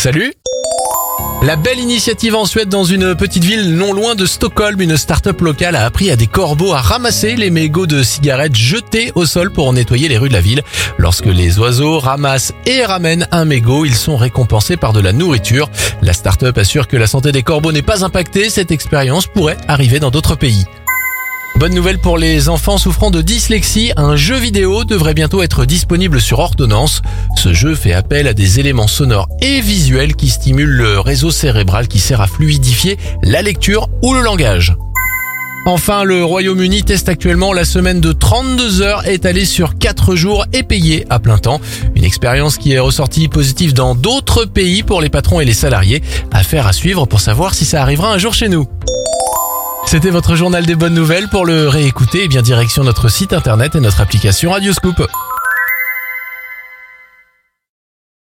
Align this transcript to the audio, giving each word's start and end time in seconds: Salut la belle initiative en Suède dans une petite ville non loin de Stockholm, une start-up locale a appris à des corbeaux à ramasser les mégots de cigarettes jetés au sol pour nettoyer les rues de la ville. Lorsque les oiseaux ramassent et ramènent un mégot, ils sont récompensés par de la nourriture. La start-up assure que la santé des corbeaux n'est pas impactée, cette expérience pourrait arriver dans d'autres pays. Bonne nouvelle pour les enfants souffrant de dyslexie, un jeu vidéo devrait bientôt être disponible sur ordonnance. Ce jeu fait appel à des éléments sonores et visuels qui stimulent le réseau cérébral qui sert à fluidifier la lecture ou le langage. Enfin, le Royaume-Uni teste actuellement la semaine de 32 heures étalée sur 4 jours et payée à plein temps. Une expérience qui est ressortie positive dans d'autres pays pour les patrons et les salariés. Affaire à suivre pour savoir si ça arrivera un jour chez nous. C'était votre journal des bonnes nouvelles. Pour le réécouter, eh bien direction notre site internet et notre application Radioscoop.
Salut 0.00 0.32
la 1.42 1.56
belle 1.56 1.78
initiative 1.78 2.34
en 2.34 2.44
Suède 2.44 2.68
dans 2.68 2.84
une 2.84 3.14
petite 3.14 3.44
ville 3.44 3.74
non 3.74 3.94
loin 3.94 4.14
de 4.14 4.26
Stockholm, 4.26 4.80
une 4.80 4.98
start-up 4.98 5.40
locale 5.40 5.74
a 5.74 5.86
appris 5.86 6.10
à 6.10 6.16
des 6.16 6.26
corbeaux 6.26 6.74
à 6.74 6.80
ramasser 6.80 7.34
les 7.34 7.50
mégots 7.50 7.86
de 7.86 8.02
cigarettes 8.02 8.54
jetés 8.54 9.10
au 9.14 9.24
sol 9.24 9.50
pour 9.50 9.72
nettoyer 9.72 10.08
les 10.08 10.18
rues 10.18 10.28
de 10.28 10.34
la 10.34 10.42
ville. 10.42 10.62
Lorsque 10.98 11.26
les 11.26 11.58
oiseaux 11.58 11.98
ramassent 11.98 12.52
et 12.66 12.84
ramènent 12.84 13.26
un 13.30 13.46
mégot, 13.46 13.86
ils 13.86 13.94
sont 13.94 14.18
récompensés 14.18 14.76
par 14.76 14.92
de 14.92 15.00
la 15.00 15.14
nourriture. 15.14 15.70
La 16.02 16.12
start-up 16.12 16.56
assure 16.58 16.88
que 16.88 16.98
la 16.98 17.06
santé 17.06 17.32
des 17.32 17.42
corbeaux 17.42 17.72
n'est 17.72 17.80
pas 17.80 18.04
impactée, 18.04 18.50
cette 18.50 18.70
expérience 18.70 19.26
pourrait 19.26 19.58
arriver 19.66 19.98
dans 19.98 20.10
d'autres 20.10 20.36
pays. 20.36 20.66
Bonne 21.60 21.74
nouvelle 21.74 21.98
pour 21.98 22.16
les 22.16 22.48
enfants 22.48 22.78
souffrant 22.78 23.10
de 23.10 23.20
dyslexie, 23.20 23.92
un 23.98 24.16
jeu 24.16 24.36
vidéo 24.36 24.84
devrait 24.84 25.12
bientôt 25.12 25.42
être 25.42 25.66
disponible 25.66 26.18
sur 26.18 26.38
ordonnance. 26.38 27.02
Ce 27.36 27.52
jeu 27.52 27.74
fait 27.74 27.92
appel 27.92 28.26
à 28.26 28.32
des 28.32 28.60
éléments 28.60 28.86
sonores 28.86 29.28
et 29.42 29.60
visuels 29.60 30.16
qui 30.16 30.30
stimulent 30.30 30.70
le 30.70 31.00
réseau 31.00 31.30
cérébral 31.30 31.86
qui 31.86 31.98
sert 31.98 32.22
à 32.22 32.26
fluidifier 32.26 32.96
la 33.22 33.42
lecture 33.42 33.88
ou 34.02 34.14
le 34.14 34.22
langage. 34.22 34.74
Enfin, 35.66 36.02
le 36.02 36.24
Royaume-Uni 36.24 36.82
teste 36.82 37.10
actuellement 37.10 37.52
la 37.52 37.66
semaine 37.66 38.00
de 38.00 38.12
32 38.12 38.80
heures 38.80 39.06
étalée 39.06 39.44
sur 39.44 39.76
4 39.76 40.14
jours 40.14 40.46
et 40.54 40.62
payée 40.62 41.04
à 41.10 41.18
plein 41.18 41.36
temps. 41.36 41.60
Une 41.94 42.04
expérience 42.04 42.56
qui 42.56 42.72
est 42.72 42.78
ressortie 42.78 43.28
positive 43.28 43.74
dans 43.74 43.94
d'autres 43.94 44.46
pays 44.46 44.82
pour 44.82 45.02
les 45.02 45.10
patrons 45.10 45.40
et 45.40 45.44
les 45.44 45.52
salariés. 45.52 46.00
Affaire 46.32 46.66
à 46.66 46.72
suivre 46.72 47.04
pour 47.04 47.20
savoir 47.20 47.52
si 47.52 47.66
ça 47.66 47.82
arrivera 47.82 48.10
un 48.10 48.16
jour 48.16 48.32
chez 48.32 48.48
nous. 48.48 48.66
C'était 49.90 50.10
votre 50.10 50.36
journal 50.36 50.64
des 50.66 50.76
bonnes 50.76 50.94
nouvelles. 50.94 51.26
Pour 51.26 51.44
le 51.44 51.66
réécouter, 51.66 52.20
eh 52.22 52.28
bien 52.28 52.42
direction 52.42 52.84
notre 52.84 53.08
site 53.08 53.32
internet 53.32 53.74
et 53.74 53.80
notre 53.80 54.00
application 54.00 54.52
Radioscoop. 54.52 55.04